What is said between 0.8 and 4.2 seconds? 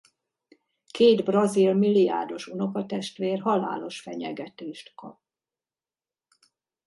Két brazil milliárdos unokatestvér halálos